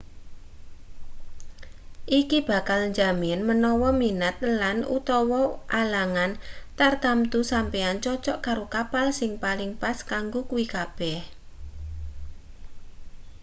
iki 2.19 2.37
bakal 2.49 2.79
njamin 2.91 3.39
menawa 3.49 3.89
minat 4.01 4.35
lan/utawa 4.61 5.41
alangan 5.81 6.31
tartamtu 6.79 7.39
sampeyan 7.51 7.97
cocok 8.05 8.37
karo 8.45 8.65
kapal 8.75 9.05
sing 9.19 9.31
paling 9.43 9.71
pas 9.81 9.97
kanggo 10.11 10.41
kuwi 10.49 10.65
kabeh 10.75 11.19